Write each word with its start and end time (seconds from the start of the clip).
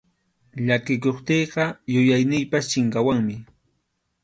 Llakikuptiyqa 0.65 1.65
yuyayniypas 1.93 2.65
chinkawanmi. 2.71 3.35